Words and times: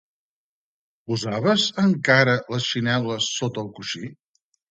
Posaves, 1.11 1.65
encara, 1.83 2.35
les 2.55 2.71
xinel·les 2.71 3.31
sota 3.41 3.65
el 3.67 3.71
coixí? 3.79 4.13